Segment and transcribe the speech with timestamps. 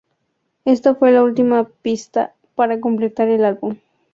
[0.65, 3.75] Ésta fue la última pista para completar el álbum.